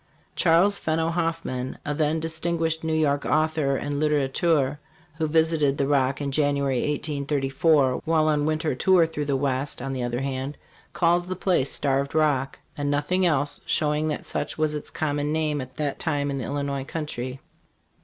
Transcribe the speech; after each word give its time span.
Chas. 0.35 0.79
Fenno 0.79 1.09
Hoffman, 1.11 1.77
a 1.85 1.93
then 1.93 2.19
distinguished 2.19 2.83
New 2.83 2.91
York 2.95 3.23
author 3.23 3.75
and 3.77 3.99
litterateur, 4.01 4.79
who 5.19 5.27
visited 5.27 5.77
the 5.77 5.85
Rock 5.85 6.19
in 6.19 6.31
January, 6.31 6.77
1834, 6.79 8.01
while 8.03 8.27
on 8.27 8.41
a 8.41 8.45
winter 8.45 8.73
tour 8.73 9.05
through 9.05 9.25
the 9.25 9.35
West, 9.37 9.79
on 9.79 9.93
the 9.93 10.01
other 10.01 10.21
hand, 10.21 10.57
calls 10.91 11.27
the 11.27 11.35
place 11.35 11.69
"Starved 11.71 12.15
Rock" 12.15 12.57
and 12.75 12.89
nothing 12.89 13.27
else, 13.27 13.61
showing 13.67 14.07
that 14.07 14.25
such 14.25 14.57
was 14.57 14.73
its 14.73 14.89
common 14.89 15.31
name 15.31 15.61
at 15.61 15.77
that 15.77 15.99
time 15.99 16.31
in 16.31 16.39
the 16.39 16.45
Illinois 16.45 16.83
country. 16.83 17.39